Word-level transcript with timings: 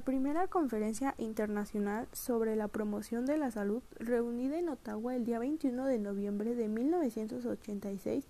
La 0.00 0.04
primera 0.04 0.46
conferencia 0.46 1.14
internacional 1.18 2.08
sobre 2.14 2.56
la 2.56 2.68
promoción 2.68 3.26
de 3.26 3.36
la 3.36 3.50
salud, 3.50 3.82
reunida 3.98 4.58
en 4.58 4.70
Ottawa 4.70 5.14
el 5.14 5.26
día 5.26 5.38
21 5.38 5.84
de 5.84 5.98
noviembre 5.98 6.54
de 6.54 6.68
1986, 6.68 8.24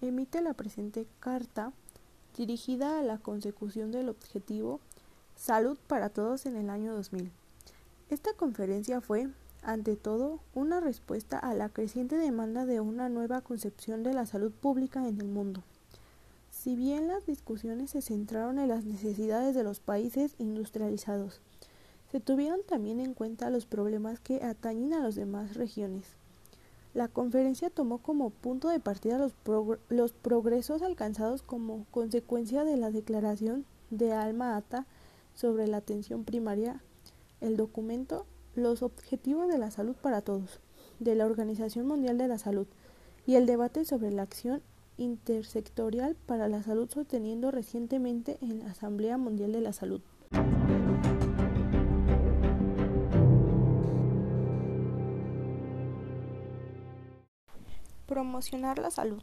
emite 0.00 0.40
la 0.40 0.54
presente 0.54 1.06
carta 1.20 1.72
dirigida 2.36 2.98
a 2.98 3.04
la 3.04 3.18
consecución 3.18 3.92
del 3.92 4.08
objetivo 4.08 4.80
Salud 5.36 5.78
para 5.86 6.08
Todos 6.08 6.46
en 6.46 6.56
el 6.56 6.68
año 6.68 6.92
2000. 6.92 7.30
Esta 8.10 8.32
conferencia 8.32 9.00
fue, 9.00 9.28
ante 9.62 9.94
todo, 9.94 10.40
una 10.52 10.80
respuesta 10.80 11.38
a 11.38 11.54
la 11.54 11.68
creciente 11.68 12.16
demanda 12.16 12.66
de 12.66 12.80
una 12.80 13.08
nueva 13.08 13.40
concepción 13.40 14.02
de 14.02 14.14
la 14.14 14.26
salud 14.26 14.50
pública 14.50 15.06
en 15.06 15.20
el 15.20 15.28
mundo. 15.28 15.62
Si 16.64 16.76
bien 16.76 17.08
las 17.08 17.26
discusiones 17.26 17.90
se 17.90 18.00
centraron 18.00 18.58
en 18.58 18.68
las 18.68 18.86
necesidades 18.86 19.54
de 19.54 19.62
los 19.62 19.80
países 19.80 20.34
industrializados, 20.38 21.42
se 22.10 22.20
tuvieron 22.20 22.60
también 22.66 23.00
en 23.00 23.12
cuenta 23.12 23.50
los 23.50 23.66
problemas 23.66 24.18
que 24.18 24.42
atañen 24.42 24.94
a 24.94 25.00
las 25.00 25.14
demás 25.14 25.56
regiones. 25.56 26.06
La 26.94 27.08
conferencia 27.08 27.68
tomó 27.68 27.98
como 27.98 28.30
punto 28.30 28.70
de 28.70 28.80
partida 28.80 29.18
los, 29.18 30.12
progresos 30.14 30.80
alcanzados 30.80 31.42
como 31.42 31.84
consecuencia 31.90 32.64
de 32.64 32.78
la 32.78 32.90
declaración 32.90 33.66
de 33.90 34.14
Alma 34.14 34.56
Ata 34.56 34.86
sobre 35.34 35.66
la 35.66 35.76
atención 35.76 36.24
primaria, 36.24 36.80
el 37.42 37.58
documento 37.58 38.24
Los 38.54 38.82
Objetivos 38.82 39.48
de 39.48 39.58
la 39.58 39.70
Salud 39.70 39.96
para 39.96 40.22
Todos, 40.22 40.60
de 40.98 41.14
la 41.14 41.26
Organización 41.26 41.86
Mundial 41.86 42.16
de 42.16 42.28
la 42.28 42.38
Salud, 42.38 42.68
y 43.26 43.34
el 43.34 43.44
debate 43.44 43.84
sobre 43.84 44.10
la 44.12 44.22
acción 44.22 44.62
intersectorial 44.96 46.14
para 46.14 46.48
la 46.48 46.62
salud 46.62 46.88
sosteniendo 46.90 47.50
recientemente 47.50 48.38
en 48.40 48.60
la 48.60 48.70
Asamblea 48.70 49.18
Mundial 49.18 49.52
de 49.52 49.60
la 49.60 49.72
Salud. 49.72 50.00
Promocionar 58.06 58.78
la 58.78 58.90
salud. 58.90 59.22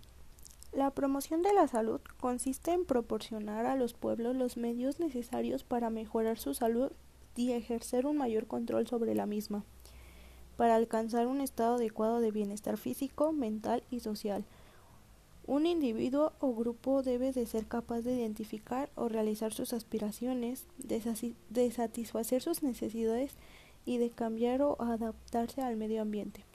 La 0.73 0.92
promoción 0.92 1.42
de 1.42 1.53
la 1.53 1.67
salud 1.67 1.99
consiste 2.19 2.72
en 2.72 2.86
proporcionar 2.86 3.66
a 3.66 3.75
los 3.75 3.94
pueblos 3.94 4.36
los 4.36 4.58
medios 4.58 4.99
necesarios 4.99 5.64
para 5.64 5.89
mejorar 5.89 6.39
su 6.39 6.53
salud 6.53 6.92
y 7.36 7.52
ejercer 7.52 8.05
un 8.05 8.17
mayor 8.17 8.47
control 8.47 8.88
sobre 8.88 9.14
la 9.14 9.25
misma, 9.25 9.64
para 10.58 10.75
alcanzar 10.75 11.27
un 11.27 11.42
estado 11.42 11.75
adecuado 11.75 12.19
de 12.19 12.31
bienestar 12.31 12.77
físico, 12.77 13.31
mental 13.31 13.83
y 13.89 13.99
social, 13.99 14.45
un 15.47 15.66
individuo 15.66 16.34
o 16.39 16.53
grupo 16.53 17.02
debe 17.03 17.31
de 17.31 17.45
ser 17.45 17.66
capaz 17.66 18.02
de 18.02 18.16
identificar 18.16 18.89
o 18.95 19.09
realizar 19.09 19.53
sus 19.53 19.73
aspiraciones, 19.73 20.66
de 20.78 21.72
satisfacer 21.72 22.42
sus 22.42 22.64
necesidades 22.64 23.33
y 23.86 23.98
de 23.98 24.09
cambiar 24.11 24.61
o 24.61 24.81
adaptarse 24.81 25.61
al 25.61 25.75
medio 25.75 26.02
ambiente. 26.02 26.45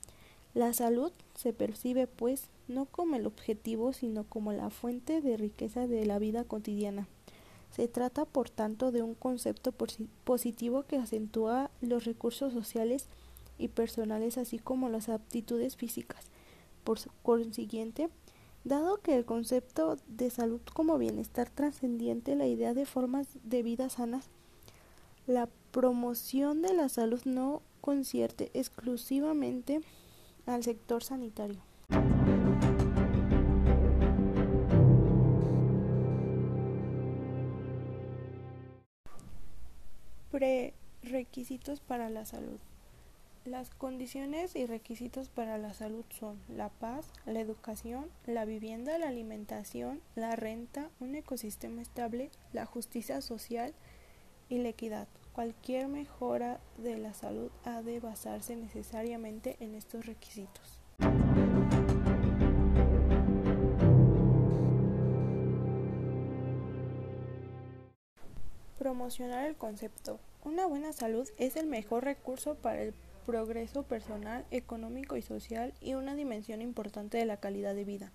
La 0.55 0.73
salud 0.73 1.13
se 1.35 1.53
percibe, 1.53 2.07
pues, 2.07 2.49
no 2.69 2.87
como 2.87 3.17
el 3.17 3.27
objetivo, 3.27 3.93
sino 3.93 4.25
como 4.25 4.53
la 4.53 4.71
fuente 4.71 5.21
de 5.21 5.37
riqueza 5.37 5.87
de 5.87 6.07
la 6.07 6.19
vida 6.19 6.45
cotidiana. 6.45 7.09
Se 7.73 7.89
trata, 7.89 8.25
por 8.25 8.49
tanto, 8.49 8.91
de 8.93 9.03
un 9.03 9.15
concepto 9.15 9.75
positivo 10.25 10.85
que 10.85 10.97
acentúa 10.97 11.71
los 11.83 12.05
recursos 12.05 12.55
sociales 12.55 13.07
y 13.59 13.69
personales, 13.69 14.39
así 14.39 14.59
como 14.59 14.89
las 14.89 15.11
aptitudes 15.11 15.77
físicas. 15.77 16.25
Por 16.85 16.99
consiguiente, 17.23 18.09
Dado 18.67 18.97
que 18.97 19.15
el 19.15 19.25
concepto 19.25 19.97
de 20.09 20.29
salud 20.29 20.61
como 20.75 20.99
bienestar 20.99 21.49
trascendiente 21.49 22.35
la 22.35 22.49
idea 22.49 22.75
de 22.75 22.85
formas 22.85 23.29
de 23.45 23.63
vida 23.63 23.89
sanas, 23.89 24.29
la 25.29 25.49
promoción 25.71 26.63
de 26.63 26.75
la 26.75 26.89
salud 26.89 27.21
no 27.27 27.63
concierte 27.81 28.51
exclusivamente 28.55 29.83
al 30.47 30.65
sector 30.65 31.05
sanitario. 31.05 31.61
Prerequisitos 40.33 41.79
para 41.79 42.11
la 42.11 42.25
salud. 42.25 42.59
Las 43.47 43.71
condiciones 43.71 44.57
y 44.57 44.67
requisitos 44.67 45.29
para 45.29 45.57
la 45.57 45.73
salud 45.73 46.05
son 46.11 46.37
la 46.49 46.69
paz, 46.69 47.07
la 47.27 47.39
educación, 47.39 48.11
la 48.27 48.45
vivienda, 48.45 48.99
la 48.99 49.07
alimentación, 49.07 50.01
la 50.17 50.35
renta, 50.35 50.91
un 50.99 51.15
ecosistema 51.15 51.81
estable, 51.81 52.33
la 52.53 52.67
justicia 52.67 53.21
social 53.21 53.73
y 54.49 54.59
la 54.59 54.71
equidad. 54.71 55.07
Cualquier 55.33 55.87
mejora 55.87 56.59
de 56.79 56.99
la 56.99 57.15
salud 57.15 57.53
ha 57.65 57.83
de 57.83 58.01
basarse 58.01 58.57
necesariamente 58.57 59.57
en 59.61 59.77
estos 59.77 60.07
requisitos. 60.07 60.81
Promocionar 68.77 69.47
el 69.47 69.55
concepto. 69.55 70.19
Una 70.43 70.67
buena 70.67 70.93
salud 70.93 71.29
es 71.39 71.55
el 71.55 71.67
mejor 71.67 72.05
recurso 72.05 72.57
para 72.57 72.83
el 72.83 72.93
progreso 73.27 73.83
personal, 73.83 74.47
económico 74.53 75.17
y 75.17 75.23
social 75.23 75.75
y 75.81 75.95
una 75.95 76.15
dimensión 76.15 76.63
importante 76.63 77.19
de 77.19 77.27
la 77.27 77.39
calidad 77.39 77.75
de 77.75 77.85
vida. 77.85 78.13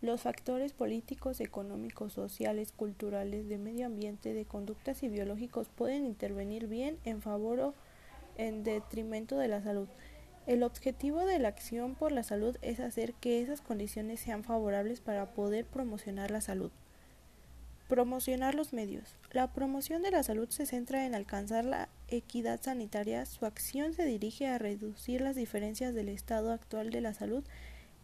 Los 0.00 0.22
factores 0.22 0.72
políticos, 0.72 1.40
económicos, 1.40 2.14
sociales, 2.14 2.72
culturales, 2.72 3.48
de 3.48 3.58
medio 3.58 3.86
ambiente, 3.86 4.34
de 4.34 4.46
conductas 4.46 5.02
y 5.02 5.08
biológicos 5.08 5.68
pueden 5.68 6.06
intervenir 6.06 6.66
bien 6.66 6.98
en 7.04 7.22
favor 7.22 7.60
o 7.60 7.74
en 8.36 8.64
detrimento 8.64 9.38
de 9.38 9.48
la 9.48 9.62
salud. 9.62 9.88
El 10.46 10.62
objetivo 10.62 11.24
de 11.24 11.38
la 11.38 11.48
acción 11.48 11.94
por 11.94 12.12
la 12.12 12.22
salud 12.22 12.56
es 12.60 12.80
hacer 12.80 13.14
que 13.14 13.40
esas 13.40 13.60
condiciones 13.60 14.20
sean 14.20 14.44
favorables 14.44 15.00
para 15.00 15.30
poder 15.32 15.64
promocionar 15.64 16.30
la 16.30 16.40
salud. 16.40 16.70
Promocionar 17.88 18.54
los 18.54 18.72
medios. 18.72 19.16
La 19.30 19.52
promoción 19.52 20.02
de 20.02 20.10
la 20.10 20.22
salud 20.22 20.48
se 20.50 20.66
centra 20.66 21.06
en 21.06 21.14
alcanzar 21.14 21.64
la 21.64 21.88
equidad 22.08 22.60
sanitaria. 22.62 23.26
Su 23.26 23.46
acción 23.46 23.92
se 23.94 24.04
dirige 24.04 24.46
a 24.46 24.58
reducir 24.58 25.20
las 25.20 25.36
diferencias 25.36 25.94
del 25.94 26.08
estado 26.08 26.52
actual 26.52 26.90
de 26.90 27.00
la 27.00 27.14
salud 27.14 27.44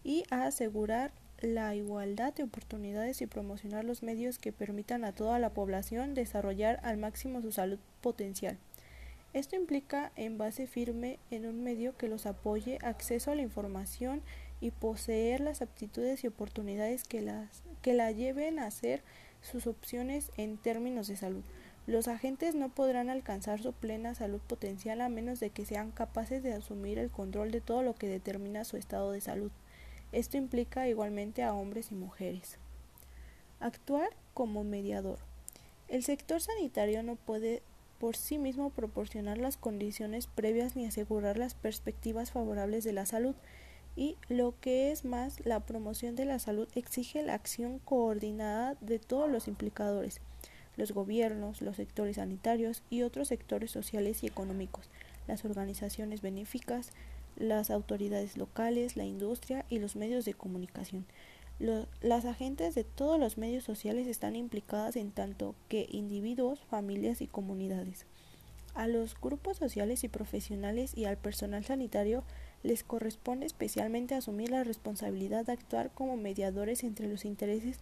y 0.04 0.24
a 0.30 0.44
asegurar 0.44 1.12
la 1.40 1.74
igualdad 1.74 2.34
de 2.34 2.42
oportunidades 2.42 3.22
y 3.22 3.26
promocionar 3.26 3.84
los 3.84 4.02
medios 4.02 4.38
que 4.38 4.52
permitan 4.52 5.04
a 5.04 5.12
toda 5.12 5.38
la 5.38 5.50
población 5.50 6.14
desarrollar 6.14 6.80
al 6.82 6.98
máximo 6.98 7.40
su 7.40 7.52
salud 7.52 7.78
potencial. 8.00 8.58
Esto 9.32 9.54
implica 9.56 10.12
en 10.16 10.38
base 10.38 10.66
firme 10.66 11.18
en 11.30 11.46
un 11.46 11.62
medio 11.62 11.96
que 11.96 12.08
los 12.08 12.26
apoye, 12.26 12.78
acceso 12.82 13.30
a 13.30 13.36
la 13.36 13.42
información 13.42 14.22
y 14.60 14.72
poseer 14.72 15.40
las 15.40 15.62
aptitudes 15.62 16.24
y 16.24 16.26
oportunidades 16.26 17.04
que, 17.04 17.22
las, 17.22 17.62
que 17.80 17.94
la 17.94 18.10
lleven 18.10 18.58
a 18.58 18.70
ser 18.70 19.02
sus 19.40 19.66
opciones 19.66 20.32
en 20.36 20.58
términos 20.58 21.06
de 21.06 21.16
salud. 21.16 21.42
Los 21.90 22.06
agentes 22.06 22.54
no 22.54 22.68
podrán 22.68 23.10
alcanzar 23.10 23.60
su 23.60 23.72
plena 23.72 24.14
salud 24.14 24.40
potencial 24.46 25.00
a 25.00 25.08
menos 25.08 25.40
de 25.40 25.50
que 25.50 25.64
sean 25.64 25.90
capaces 25.90 26.40
de 26.40 26.52
asumir 26.52 27.00
el 27.00 27.10
control 27.10 27.50
de 27.50 27.60
todo 27.60 27.82
lo 27.82 27.96
que 27.96 28.06
determina 28.06 28.62
su 28.62 28.76
estado 28.76 29.10
de 29.10 29.20
salud. 29.20 29.50
Esto 30.12 30.36
implica 30.36 30.86
igualmente 30.86 31.42
a 31.42 31.52
hombres 31.52 31.90
y 31.90 31.96
mujeres. 31.96 32.58
Actuar 33.58 34.10
como 34.34 34.62
mediador. 34.62 35.18
El 35.88 36.04
sector 36.04 36.40
sanitario 36.40 37.02
no 37.02 37.16
puede 37.16 37.60
por 37.98 38.14
sí 38.14 38.38
mismo 38.38 38.70
proporcionar 38.70 39.38
las 39.38 39.56
condiciones 39.56 40.28
previas 40.28 40.76
ni 40.76 40.86
asegurar 40.86 41.38
las 41.38 41.54
perspectivas 41.54 42.30
favorables 42.30 42.84
de 42.84 42.92
la 42.92 43.04
salud 43.04 43.34
y 43.96 44.16
lo 44.28 44.54
que 44.60 44.92
es 44.92 45.04
más, 45.04 45.44
la 45.44 45.58
promoción 45.58 46.14
de 46.14 46.24
la 46.24 46.38
salud 46.38 46.68
exige 46.76 47.24
la 47.24 47.34
acción 47.34 47.80
coordinada 47.80 48.76
de 48.80 49.00
todos 49.00 49.28
los 49.28 49.48
implicadores, 49.48 50.20
los 50.76 50.92
gobiernos, 50.92 51.62
los 51.62 51.76
sectores 51.76 52.16
sanitarios 52.16 52.82
y 52.90 53.02
otros 53.02 53.28
sectores 53.28 53.70
sociales 53.70 54.22
y 54.22 54.26
económicos, 54.26 54.88
las 55.26 55.44
organizaciones 55.44 56.22
benéficas, 56.22 56.90
las 57.36 57.70
autoridades 57.70 58.36
locales, 58.36 58.96
la 58.96 59.04
industria 59.04 59.64
y 59.70 59.78
los 59.78 59.96
medios 59.96 60.24
de 60.24 60.34
comunicación. 60.34 61.06
las 62.00 62.24
agentes 62.24 62.74
de 62.74 62.84
todos 62.84 63.20
los 63.20 63.36
medios 63.36 63.64
sociales 63.64 64.06
están 64.06 64.34
implicadas 64.34 64.96
en 64.96 65.10
tanto 65.10 65.54
que 65.68 65.86
individuos, 65.90 66.58
familias 66.70 67.20
y 67.20 67.26
comunidades. 67.26 68.06
A 68.74 68.86
los 68.86 69.14
grupos 69.20 69.58
sociales 69.58 70.04
y 70.04 70.08
profesionales 70.08 70.96
y 70.96 71.04
al 71.04 71.18
personal 71.18 71.64
sanitario 71.64 72.24
les 72.62 72.84
corresponde 72.84 73.46
especialmente 73.46 74.14
asumir 74.14 74.50
la 74.50 74.64
responsabilidad 74.64 75.44
de 75.44 75.52
actuar 75.52 75.90
como 75.90 76.16
mediadores 76.16 76.84
entre 76.84 77.08
los 77.08 77.24
intereses 77.24 77.78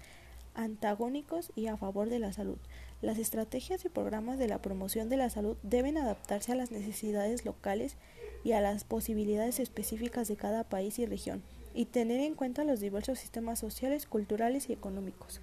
antagónicos 0.59 1.53
y 1.55 1.69
a 1.69 1.77
favor 1.77 2.11
de 2.11 2.19
la 2.19 2.33
salud. 2.33 2.59
Las 3.01 3.19
estrategias 3.19 3.85
y 3.85 3.89
programas 3.89 4.39
de 4.39 4.49
la 4.49 4.61
promoción 4.61 5.09
de 5.09 5.17
la 5.17 5.31
salud 5.31 5.57
deben 5.63 5.97
adaptarse 5.97 6.53
a 6.53 6.57
las 6.57 6.73
necesidades 6.73 7.45
locales 7.45 7.97
y 8.45 8.53
a 8.53 8.61
las 8.61 8.85
posibilidades 8.85 9.61
específicas 9.61 10.29
de 10.29 10.37
cada 10.37 10.65
país 10.65 10.99
y 10.99 11.07
región, 11.07 11.43
y 11.75 11.85
tener 11.85 12.21
en 12.21 12.35
cuenta 12.35 12.65
los 12.65 12.81
diversos 12.81 13.21
sistemas 13.21 13.61
sociales, 13.61 14.07
culturales 14.07 14.69
y 14.69 14.73
económicos. 14.73 15.41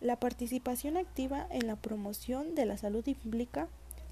La 0.00 0.16
participación 0.16 0.96
activa 0.96 1.46
en 1.50 1.66
la 1.66 1.76
promoción 1.76 2.54
de 2.54 2.66
la 2.66 2.76
salud 2.76 3.06
implica 3.06 3.68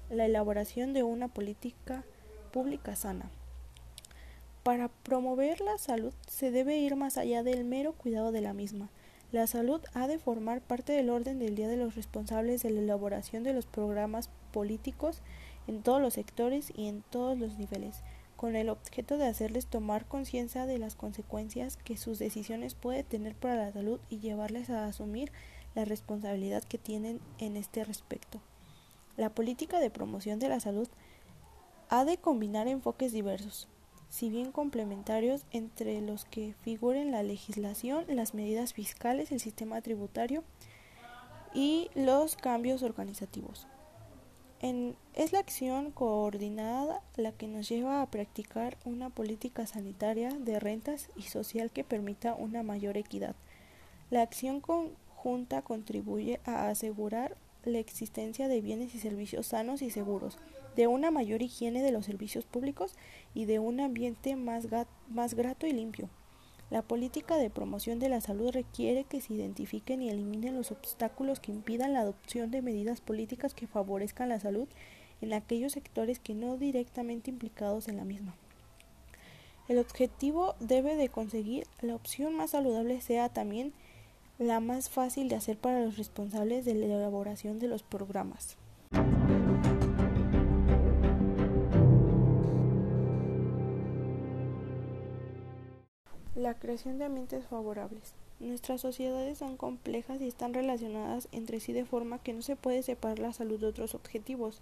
la 0.09 0.25
elaboración 0.25 0.93
de 0.93 1.03
una 1.03 1.27
política 1.27 2.03
pública 2.51 2.95
sana. 2.95 3.29
Para 4.63 4.89
promover 4.89 5.61
la 5.61 5.77
salud 5.77 6.13
se 6.27 6.51
debe 6.51 6.77
ir 6.77 6.95
más 6.95 7.17
allá 7.17 7.43
del 7.43 7.63
mero 7.63 7.93
cuidado 7.93 8.31
de 8.31 8.41
la 8.41 8.53
misma. 8.53 8.89
La 9.31 9.45
salud 9.45 9.79
ha 9.93 10.07
de 10.07 10.17
formar 10.17 10.59
parte 10.59 10.91
del 10.91 11.11
orden 11.11 11.37
del 11.37 11.53
día 11.53 11.67
de 11.67 11.77
los 11.77 11.93
responsables 11.95 12.63
de 12.63 12.71
la 12.71 12.81
elaboración 12.81 13.43
de 13.43 13.53
los 13.53 13.67
programas 13.67 14.31
políticos 14.51 15.21
en 15.67 15.83
todos 15.83 16.01
los 16.01 16.15
sectores 16.15 16.73
y 16.75 16.87
en 16.87 17.03
todos 17.11 17.37
los 17.37 17.59
niveles, 17.59 18.01
con 18.35 18.55
el 18.55 18.69
objeto 18.69 19.19
de 19.19 19.27
hacerles 19.27 19.67
tomar 19.67 20.05
conciencia 20.05 20.65
de 20.65 20.79
las 20.79 20.95
consecuencias 20.95 21.77
que 21.77 21.95
sus 21.95 22.17
decisiones 22.17 22.73
pueden 22.73 23.05
tener 23.05 23.35
para 23.35 23.55
la 23.55 23.71
salud 23.71 23.99
y 24.09 24.17
llevarles 24.17 24.71
a 24.71 24.85
asumir 24.85 25.31
la 25.75 25.85
responsabilidad 25.85 26.63
que 26.63 26.79
tienen 26.79 27.19
en 27.37 27.55
este 27.55 27.83
respecto. 27.83 28.41
La 29.15 29.29
política 29.29 29.79
de 29.79 29.91
promoción 29.91 30.39
de 30.39 30.49
la 30.49 30.59
salud 30.59 30.87
ha 31.89 32.03
de 32.03 32.17
combinar 32.17 32.67
enfoques 32.67 33.11
diversos, 33.11 33.67
si 34.09 34.29
bien 34.29 34.51
complementarios 34.51 35.45
entre 35.51 36.01
los 36.01 36.25
que 36.25 36.55
figuren 36.61 37.11
la 37.11 37.23
legislación, 37.23 38.05
las 38.07 38.33
medidas 38.33 38.73
fiscales, 38.73 39.31
el 39.31 39.39
sistema 39.39 39.81
tributario 39.81 40.43
y 41.53 41.89
los 41.95 42.35
cambios 42.35 42.83
organizativos. 42.83 43.67
es 44.61 45.31
la 45.31 45.39
acción 45.39 45.91
coordinada 45.91 47.01
la 47.15 47.31
que 47.31 47.47
nos 47.47 47.69
lleva 47.69 48.01
a 48.01 48.05
practicar 48.07 48.77
una 48.83 49.09
política 49.09 49.65
sanitaria 49.65 50.29
de 50.31 50.59
rentas 50.59 51.09
y 51.15 51.23
social 51.23 51.71
que 51.71 51.83
permita 51.83 52.35
una 52.35 52.61
mayor 52.61 52.97
equidad. 52.97 53.35
La 54.09 54.21
acción 54.21 54.59
conjunta 54.59 55.61
contribuye 55.61 56.41
a 56.45 56.67
asegurar 56.67 57.37
la 57.63 57.79
existencia 57.79 58.47
de 58.47 58.61
bienes 58.61 58.95
y 58.95 58.99
servicios 58.99 59.47
sanos 59.47 59.81
y 59.81 59.89
seguros, 59.89 60.37
de 60.75 60.87
una 60.87 61.11
mayor 61.11 61.41
higiene 61.41 61.81
de 61.81 61.91
los 61.91 62.05
servicios 62.05 62.45
públicos 62.45 62.95
y 63.33 63.45
de 63.45 63.59
un 63.59 63.79
ambiente 63.79 64.35
más, 64.35 64.67
más 65.09 65.33
grato 65.33 65.67
y 65.67 65.73
limpio. 65.73 66.09
La 66.69 66.83
política 66.83 67.37
de 67.37 67.49
promoción 67.49 67.97
de 67.97 68.09
la 68.09 68.21
salud 68.21 68.51
requiere 68.51 69.03
que 69.03 69.21
se 69.21 69.33
identifiquen 69.33 70.03
y 70.03 70.09
eliminen 70.09 70.55
los 70.55 70.71
obstáculos 70.71 71.39
que 71.39 71.51
impidan 71.51 71.93
la 71.93 72.01
adopción 72.01 72.51
de 72.51 72.61
medidas 72.61 73.01
políticas 73.01 73.55
que 73.55 73.65
favorezcan 73.65 74.29
la 74.29 74.39
salud 74.39 74.67
en 75.21 75.33
aquellos 75.33 75.73
sectores 75.73 76.19
que 76.19 76.35
no 76.35 76.57
directamente 76.57 77.31
implicados 77.31 77.87
en 77.87 77.97
la 77.97 78.05
misma. 78.05 78.35
El 79.67 79.79
objetivo 79.79 80.55
debe 80.59 80.95
de 80.95 81.09
conseguir 81.09 81.67
la 81.81 81.95
opción 81.95 82.35
más 82.35 82.51
saludable 82.51 83.01
sea 83.01 83.29
también 83.29 83.73
la 84.39 84.61
más 84.61 84.89
fácil 84.89 85.27
de 85.27 85.35
hacer 85.35 85.57
para 85.57 85.83
los 85.83 85.97
responsables 85.97 86.63
de 86.63 86.73
la 86.73 86.85
elaboración 86.85 87.59
de 87.59 87.67
los 87.67 87.83
programas. 87.83 88.55
La 96.35 96.53
creación 96.57 96.97
de 96.97 97.03
ambientes 97.03 97.45
favorables. 97.47 98.13
Nuestras 98.39 98.79
sociedades 98.79 99.39
son 99.39 99.57
complejas 99.57 100.21
y 100.21 100.29
están 100.29 100.53
relacionadas 100.53 101.27
entre 101.33 101.59
sí 101.59 101.73
de 101.73 101.83
forma 101.83 102.19
que 102.19 102.31
no 102.31 102.41
se 102.41 102.55
puede 102.55 102.81
separar 102.81 103.19
la 103.19 103.33
salud 103.33 103.59
de 103.59 103.67
otros 103.67 103.93
objetivos. 103.93 104.61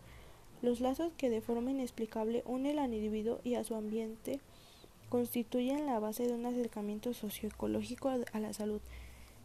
Los 0.64 0.82
lazos 0.82 1.14
que 1.18 1.30
de 1.30 1.42
forma 1.42 1.70
inexplicable 1.70 2.42
unen 2.48 2.80
al 2.80 2.96
individuo 2.96 3.42
y 3.44 3.54
a 3.54 3.64
su 3.64 3.76
ambiente 3.76 4.40
constituyen 5.10 5.86
la 5.86 6.00
base 6.00 6.26
de 6.26 6.34
un 6.34 6.48
acercamiento 6.48 7.14
socioecológico 7.14 8.10
a 8.10 8.40
la 8.40 8.54
salud. 8.54 8.82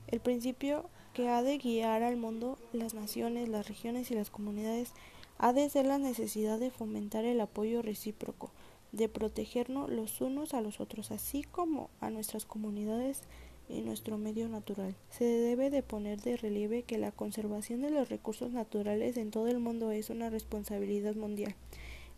El 0.09 0.21
principio 0.21 0.89
que 1.15 1.29
ha 1.29 1.43
de 1.43 1.59
guiar 1.59 2.03
al 2.03 2.17
mundo, 2.17 2.59
las 2.73 2.95
naciones, 2.95 3.49
las 3.49 3.69
regiones 3.69 4.11
y 4.11 4.15
las 4.15 4.31
comunidades 4.31 4.93
ha 5.39 5.53
de 5.53 5.69
ser 5.69 5.87
la 5.87 5.99
necesidad 5.99 6.59
de 6.59 6.71
fomentar 6.71 7.25
el 7.25 7.41
apoyo 7.41 7.83
recíproco, 7.83 8.51
de 8.93 9.09
protegernos 9.09 9.91
los 9.91 10.21
unos 10.21 10.55
a 10.55 10.61
los 10.61 10.81
otros, 10.81 11.11
así 11.11 11.43
como 11.43 11.91
a 12.01 12.11
nuestras 12.11 12.47
comunidades 12.47 13.23
y 13.69 13.81
nuestro 13.81 14.19
medio 14.19 14.49
natural. 14.49 14.95
Se 15.11 15.25
debe 15.25 15.71
de 15.71 15.83
poner 15.83 16.21
de 16.21 16.37
relieve 16.37 16.83
que 16.83 16.99
la 16.99 17.11
conservación 17.11 17.81
de 17.81 17.91
los 17.91 18.09
recursos 18.09 18.53
naturales 18.53 19.17
en 19.17 19.31
todo 19.31 19.49
el 19.49 19.59
mundo 19.59 19.91
es 19.91 20.11
una 20.11 20.31
responsabilidad 20.31 21.15
mundial. 21.15 21.55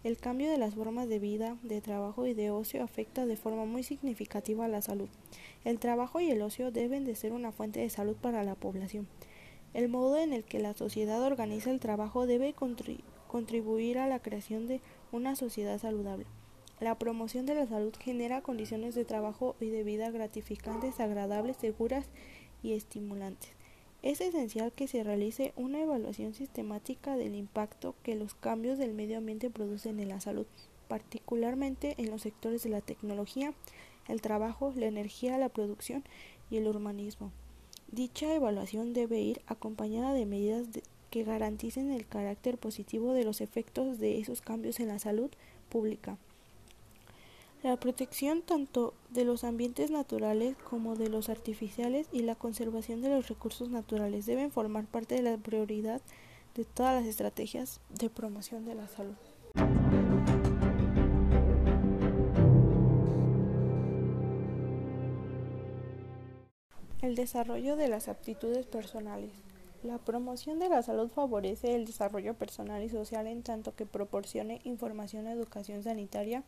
El 0.05 0.19
cambio 0.19 0.51
de 0.51 0.59
las 0.59 0.75
formas 0.75 1.09
de 1.09 1.19
vida, 1.19 1.57
de 1.63 1.81
trabajo 1.81 2.27
y 2.27 2.35
de 2.35 2.51
ocio 2.51 2.83
afecta 2.85 3.25
de 3.25 3.39
forma 3.39 3.65
muy 3.65 3.83
significativa 3.83 4.67
a 4.67 4.69
la 4.69 4.83
salud. 4.83 5.09
El 5.65 5.79
trabajo 5.79 6.21
y 6.21 6.31
el 6.31 6.43
ocio 6.43 6.71
deben 6.71 7.07
de 7.07 7.15
ser 7.15 7.33
una 7.33 7.53
fuente 7.53 7.81
de 7.81 7.89
salud 7.89 8.15
para 8.15 8.45
la 8.45 8.55
población. 8.55 9.09
El 9.73 9.89
modo 9.89 10.19
en 10.19 10.35
el 10.35 10.45
que 10.45 10.59
la 10.59 10.75
sociedad 10.75 11.23
organiza 11.23 11.71
el 11.71 11.81
trabajo 11.81 12.27
debe 12.27 12.55
contribuir 13.29 13.97
a 13.97 14.07
la 14.07 14.21
creación 14.21 14.67
de 14.67 14.83
una 15.11 15.37
sociedad 15.37 15.79
saludable. 15.79 16.27
La 16.81 16.99
promoción 16.99 17.47
de 17.47 17.55
la 17.55 17.67
salud 17.67 17.95
genera 17.99 18.43
condiciones 18.43 18.95
de 18.95 19.07
trabajo 19.07 19.57
y 19.59 19.71
de 19.71 19.85
vida 19.85 20.11
gratificantes, 20.11 21.01
agradables, 21.01 21.57
seguras 21.57 22.05
y 22.63 22.75
estimulantes. 22.75 23.53
Es 24.05 24.21
esencial 24.21 24.71
que 24.71 24.87
se 24.87 25.03
realice 25.03 25.55
una 25.57 25.81
evaluación 25.81 26.35
sistemática 26.35 27.17
del 27.17 27.35
impacto 27.35 27.95
que 28.03 28.17
los 28.17 28.35
cambios 28.35 28.77
del 28.77 28.93
medio 28.93 29.17
ambiente 29.17 29.49
producen 29.49 29.99
en 29.99 30.11
la 30.11 30.21
salud, 30.21 30.45
particularmente 30.89 31.95
en 31.97 32.11
los 32.11 32.21
sectores 32.21 32.63
de 32.65 32.69
la 32.69 32.83
tecnología, 32.83 33.55
el 34.07 34.21
trabajo, 34.21 34.75
la 34.77 34.89
energía, 34.89 35.39
la 35.39 35.49
producción 35.49 36.05
y 36.51 36.59
el 36.59 36.67
urbanismo. 36.67 37.33
Dicha 37.93 38.35
evaluación 38.35 38.93
debe 38.93 39.23
ir 39.23 39.41
acompañada 39.47 40.13
de 40.13 40.27
medidas 40.27 40.67
que 41.09 41.25
garanticen 41.25 41.91
el 41.91 42.07
carácter 42.07 42.59
positivo 42.59 43.15
de 43.15 43.25
los 43.25 43.41
efectos 43.41 43.99
de 43.99 44.19
esos 44.19 44.43
cambios 44.43 44.81
en 44.81 44.89
la 44.89 44.99
salud 44.99 45.31
pública. 45.71 46.19
La 47.65 47.79
protección 47.79 48.43
tanto 48.43 48.93
de 49.09 49.25
los 49.25 49.43
ambientes 49.43 49.91
naturales 49.91 50.55
como 50.69 50.97
de 50.97 51.09
los 51.09 51.31
artificiales 51.31 52.07
y 52.13 52.21
la 52.21 52.35
conservación 52.35 53.01
de 53.01 53.09
los 53.09 53.27
recursos 53.27 53.71
naturales 53.71 54.27
deben 54.27 54.51
formar 54.51 54.85
parte 54.85 55.15
de 55.15 55.23
la 55.23 55.39
prioridad 55.39 56.03
de 56.55 56.67
todas 56.67 56.95
las 56.95 57.07
estrategias 57.09 57.81
de 57.89 58.11
promoción 58.11 58.67
de 58.67 58.75
la 58.75 58.87
salud. 58.87 59.15
El 67.01 67.15
desarrollo 67.15 67.77
de 67.77 67.89
las 67.89 68.09
aptitudes 68.09 68.67
personales. 68.67 69.33
La 69.83 69.97
promoción 69.97 70.59
de 70.59 70.69
la 70.69 70.83
salud 70.83 71.09
favorece 71.09 71.75
el 71.75 71.87
desarrollo 71.87 72.35
personal 72.35 72.83
y 72.83 72.91
social 72.91 73.27
en 73.27 73.43
tanto 73.43 73.75
que 73.75 73.87
proporcione 73.87 74.61
información 74.65 75.27
y 75.27 75.31
educación 75.31 75.83
sanitaria 75.83 76.45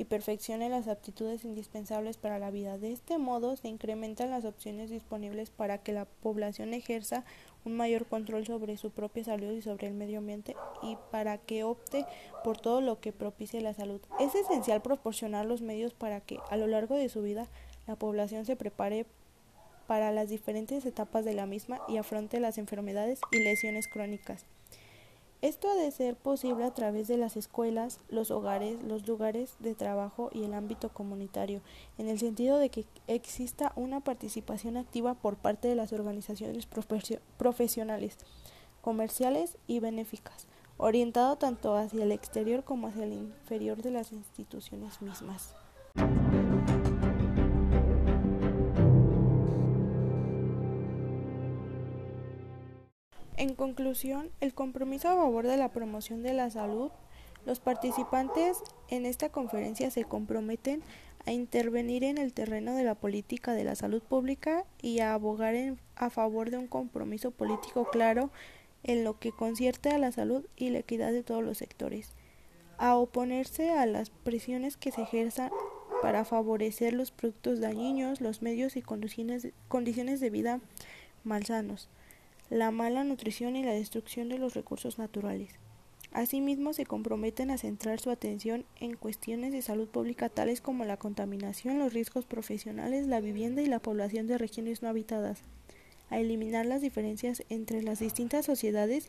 y 0.00 0.06
perfeccione 0.06 0.70
las 0.70 0.88
aptitudes 0.88 1.44
indispensables 1.44 2.16
para 2.16 2.38
la 2.38 2.50
vida. 2.50 2.78
De 2.78 2.90
este 2.90 3.18
modo 3.18 3.54
se 3.58 3.68
incrementan 3.68 4.30
las 4.30 4.46
opciones 4.46 4.88
disponibles 4.88 5.50
para 5.50 5.76
que 5.76 5.92
la 5.92 6.06
población 6.06 6.72
ejerza 6.72 7.22
un 7.66 7.76
mayor 7.76 8.06
control 8.06 8.46
sobre 8.46 8.78
su 8.78 8.92
propia 8.92 9.24
salud 9.24 9.52
y 9.52 9.60
sobre 9.60 9.88
el 9.88 9.92
medio 9.92 10.20
ambiente 10.20 10.56
y 10.82 10.96
para 11.10 11.36
que 11.36 11.64
opte 11.64 12.06
por 12.42 12.58
todo 12.58 12.80
lo 12.80 12.98
que 12.98 13.12
propicie 13.12 13.60
la 13.60 13.74
salud. 13.74 14.00
Es 14.18 14.34
esencial 14.34 14.80
proporcionar 14.80 15.44
los 15.44 15.60
medios 15.60 15.92
para 15.92 16.22
que 16.22 16.38
a 16.48 16.56
lo 16.56 16.66
largo 16.66 16.94
de 16.94 17.10
su 17.10 17.20
vida 17.20 17.46
la 17.86 17.96
población 17.96 18.46
se 18.46 18.56
prepare 18.56 19.04
para 19.86 20.12
las 20.12 20.30
diferentes 20.30 20.86
etapas 20.86 21.26
de 21.26 21.34
la 21.34 21.44
misma 21.44 21.82
y 21.88 21.98
afronte 21.98 22.40
las 22.40 22.56
enfermedades 22.56 23.20
y 23.32 23.40
lesiones 23.40 23.86
crónicas. 23.86 24.46
Esto 25.42 25.70
ha 25.70 25.74
de 25.74 25.90
ser 25.90 26.16
posible 26.16 26.64
a 26.64 26.74
través 26.74 27.08
de 27.08 27.16
las 27.16 27.34
escuelas, 27.34 27.98
los 28.10 28.30
hogares, 28.30 28.82
los 28.82 29.08
lugares 29.08 29.54
de 29.58 29.74
trabajo 29.74 30.28
y 30.34 30.44
el 30.44 30.52
ámbito 30.52 30.90
comunitario, 30.90 31.62
en 31.96 32.08
el 32.08 32.18
sentido 32.18 32.58
de 32.58 32.68
que 32.68 32.84
exista 33.06 33.72
una 33.74 34.00
participación 34.00 34.76
activa 34.76 35.14
por 35.14 35.36
parte 35.36 35.66
de 35.66 35.76
las 35.76 35.94
organizaciones 35.94 36.68
profesionales, 37.38 38.18
comerciales 38.82 39.56
y 39.66 39.80
benéficas, 39.80 40.46
orientado 40.76 41.36
tanto 41.36 41.74
hacia 41.74 42.02
el 42.02 42.12
exterior 42.12 42.62
como 42.62 42.88
hacia 42.88 43.04
el 43.04 43.14
inferior 43.14 43.80
de 43.80 43.92
las 43.92 44.12
instituciones 44.12 45.00
mismas. 45.00 45.54
Conclusión, 53.60 54.30
el 54.40 54.54
compromiso 54.54 55.10
a 55.10 55.16
favor 55.16 55.46
de 55.46 55.58
la 55.58 55.70
promoción 55.70 56.22
de 56.22 56.32
la 56.32 56.48
salud, 56.48 56.90
los 57.44 57.60
participantes 57.60 58.56
en 58.88 59.04
esta 59.04 59.28
conferencia 59.28 59.90
se 59.90 60.04
comprometen 60.04 60.82
a 61.26 61.32
intervenir 61.32 62.02
en 62.04 62.16
el 62.16 62.32
terreno 62.32 62.74
de 62.74 62.84
la 62.84 62.94
política 62.94 63.52
de 63.52 63.64
la 63.64 63.74
salud 63.74 64.02
pública 64.02 64.64
y 64.80 65.00
a 65.00 65.12
abogar 65.12 65.54
a 65.94 66.08
favor 66.08 66.48
de 66.48 66.56
un 66.56 66.68
compromiso 66.68 67.32
político 67.32 67.86
claro 67.90 68.30
en 68.82 69.04
lo 69.04 69.18
que 69.18 69.30
concierte 69.30 69.90
a 69.90 69.98
la 69.98 70.10
salud 70.10 70.46
y 70.56 70.70
la 70.70 70.78
equidad 70.78 71.12
de 71.12 71.22
todos 71.22 71.44
los 71.44 71.58
sectores, 71.58 72.14
a 72.78 72.96
oponerse 72.96 73.72
a 73.72 73.84
las 73.84 74.08
presiones 74.08 74.78
que 74.78 74.90
se 74.90 75.02
ejerzan 75.02 75.50
para 76.00 76.24
favorecer 76.24 76.94
los 76.94 77.10
productos 77.10 77.60
dañinos, 77.60 78.22
los 78.22 78.40
medios 78.40 78.76
y 78.76 78.80
condiciones 78.80 80.20
de 80.20 80.30
vida 80.30 80.60
malsanos 81.24 81.90
la 82.50 82.70
mala 82.70 83.04
nutrición 83.04 83.56
y 83.56 83.62
la 83.62 83.72
destrucción 83.72 84.28
de 84.28 84.38
los 84.38 84.54
recursos 84.54 84.98
naturales, 84.98 85.58
Asimismo, 86.12 86.72
se 86.72 86.86
comprometen 86.86 87.52
a 87.52 87.58
centrar 87.58 88.00
su 88.00 88.10
atención 88.10 88.64
en 88.80 88.96
cuestiones 88.96 89.52
de 89.52 89.62
salud 89.62 89.86
pública 89.86 90.28
tales 90.28 90.60
como 90.60 90.84
la 90.84 90.96
contaminación, 90.96 91.78
los 91.78 91.92
riesgos 91.92 92.24
profesionales, 92.24 93.06
la 93.06 93.20
vivienda 93.20 93.62
y 93.62 93.66
la 93.66 93.78
población 93.78 94.26
de 94.26 94.36
regiones 94.36 94.82
no 94.82 94.88
habitadas, 94.88 95.42
a 96.08 96.18
eliminar 96.18 96.66
las 96.66 96.82
diferencias 96.82 97.44
entre 97.48 97.82
las 97.82 98.00
distintas 98.00 98.44
sociedades 98.44 99.08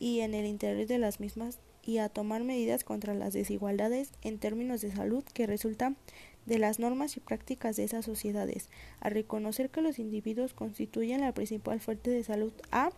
y 0.00 0.20
en 0.20 0.34
el 0.34 0.46
interior 0.46 0.88
de 0.88 0.98
las 0.98 1.20
mismas 1.20 1.60
y 1.84 1.98
a 1.98 2.08
tomar 2.08 2.42
medidas 2.42 2.82
contra 2.82 3.14
las 3.14 3.32
desigualdades 3.32 4.10
en 4.22 4.38
términos 4.40 4.80
de 4.80 4.90
salud 4.90 5.22
que 5.22 5.46
resultan 5.46 5.96
de 6.46 6.58
las 6.58 6.78
normas 6.78 7.16
y 7.16 7.20
prácticas 7.20 7.76
de 7.76 7.84
esas 7.84 8.04
sociedades, 8.04 8.70
a 9.00 9.10
reconocer 9.10 9.70
que 9.70 9.82
los 9.82 9.98
individuos 9.98 10.54
constituyen 10.54 11.20
la 11.20 11.32
principal 11.32 11.80
fuente 11.80 12.10
de 12.10 12.24
salud, 12.24 12.52
a 12.70 12.90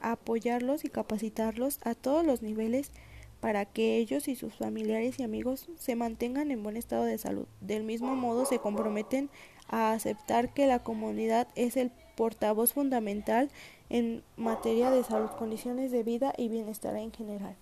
apoyarlos 0.00 0.84
y 0.84 0.88
capacitarlos 0.88 1.80
a 1.82 1.94
todos 1.94 2.24
los 2.24 2.42
niveles 2.42 2.92
para 3.40 3.64
que 3.64 3.96
ellos 3.96 4.28
y 4.28 4.36
sus 4.36 4.54
familiares 4.54 5.18
y 5.18 5.22
amigos 5.22 5.68
se 5.76 5.96
mantengan 5.96 6.50
en 6.50 6.62
buen 6.62 6.76
estado 6.76 7.04
de 7.04 7.18
salud. 7.18 7.46
Del 7.60 7.84
mismo 7.84 8.14
modo, 8.16 8.46
se 8.46 8.58
comprometen 8.58 9.30
a 9.68 9.92
aceptar 9.92 10.54
que 10.54 10.66
la 10.66 10.78
comunidad 10.78 11.48
es 11.54 11.76
el 11.76 11.90
portavoz 12.16 12.72
fundamental 12.72 13.50
en 13.90 14.22
materia 14.36 14.90
de 14.90 15.04
salud, 15.04 15.30
condiciones 15.38 15.90
de 15.90 16.02
vida 16.02 16.32
y 16.36 16.48
bienestar 16.48 16.96
en 16.96 17.12
general 17.12 17.56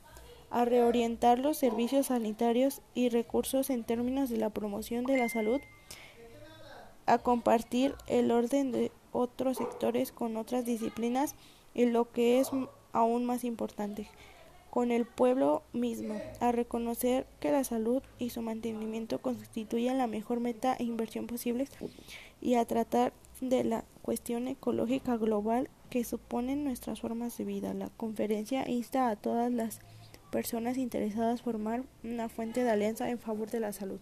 a 0.55 0.65
reorientar 0.65 1.41
los 1.41 1.57
servicios 1.57 2.07
sanitarios 2.07 2.81
y 2.95 3.09
recursos 3.09 3.71
en 3.71 3.83
términos 3.83 4.31
de 4.31 4.37
la 4.37 4.51
promoción 4.51 5.05
de 5.05 5.19
la 5.19 5.29
salud, 5.29 5.61
a 7.07 7.19
compartir 7.19 7.97
el 8.07 8.31
orden 8.31 8.71
de 8.71 8.93
otros 9.11 9.57
sectores 9.57 10.13
con 10.13 10.37
otras 10.37 10.65
disciplinas 10.65 11.35
y 11.75 11.87
lo 11.87 12.13
que 12.13 12.39
es 12.39 12.51
aún 12.93 13.25
más 13.25 13.43
importante, 13.43 14.09
con 14.71 14.93
el 14.93 15.07
pueblo 15.07 15.65
mismo, 15.73 16.23
a 16.39 16.53
reconocer 16.53 17.27
que 17.41 17.51
la 17.51 17.65
salud 17.65 18.05
y 18.21 18.31
su 18.31 18.41
mantenimiento 18.41 19.21
constituyen 19.21 19.99
la 19.99 20.07
mejor 20.07 20.39
meta 20.39 20.77
e 20.79 20.85
inversión 20.85 21.27
posibles 21.27 21.69
y 22.41 22.55
a 22.55 22.65
tratar 22.65 23.13
de 23.41 23.65
la 23.65 23.85
cuestión 24.03 24.47
ecológica 24.47 25.17
global 25.17 25.69
que 25.91 26.05
suponen 26.05 26.63
nuestras 26.63 27.01
formas 27.01 27.37
de 27.39 27.45
vida. 27.45 27.75
La 27.75 27.89
conferencia 27.89 28.71
insta 28.71 29.09
a 29.09 29.17
todas 29.17 29.53
las 29.53 29.81
personas 30.35 30.79
interesadas 30.79 31.43
formar 31.43 31.85
una 32.03 32.29
fuente 32.29 32.65
de 32.65 32.71
alianza 32.71 33.09
en 33.09 33.21
favor 33.21 33.53
de 33.53 33.61
la 33.61 33.73
salud. 33.73 34.01